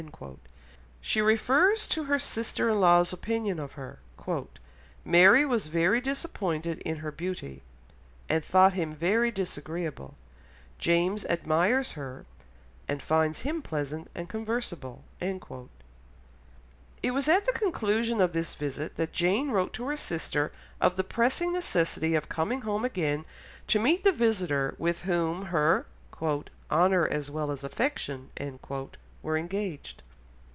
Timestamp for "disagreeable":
9.29-10.15